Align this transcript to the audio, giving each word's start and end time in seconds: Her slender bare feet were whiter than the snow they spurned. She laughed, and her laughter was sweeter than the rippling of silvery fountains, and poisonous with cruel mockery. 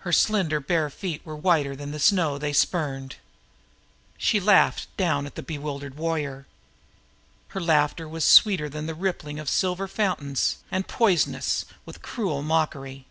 Her 0.00 0.12
slender 0.12 0.60
bare 0.60 0.90
feet 0.90 1.24
were 1.24 1.34
whiter 1.34 1.74
than 1.74 1.90
the 1.90 1.98
snow 1.98 2.36
they 2.36 2.52
spurned. 2.52 3.16
She 4.18 4.38
laughed, 4.38 4.88
and 4.98 5.32
her 5.32 6.44
laughter 7.60 8.06
was 8.06 8.24
sweeter 8.26 8.68
than 8.68 8.84
the 8.84 8.94
rippling 8.94 9.38
of 9.38 9.48
silvery 9.48 9.88
fountains, 9.88 10.58
and 10.70 10.86
poisonous 10.86 11.64
with 11.86 12.02
cruel 12.02 12.42
mockery. 12.42 13.06